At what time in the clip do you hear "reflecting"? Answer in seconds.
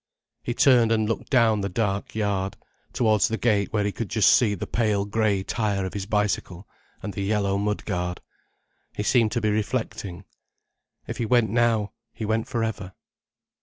9.51-10.25